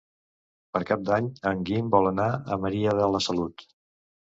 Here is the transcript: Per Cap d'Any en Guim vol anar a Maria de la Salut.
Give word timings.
Per 0.77 0.79
Cap 0.91 1.03
d'Any 1.09 1.27
en 1.51 1.61
Guim 1.71 1.93
vol 1.97 2.11
anar 2.13 2.27
a 2.35 2.59
Maria 2.67 2.97
de 3.03 3.13
la 3.17 3.25
Salut. 3.29 3.69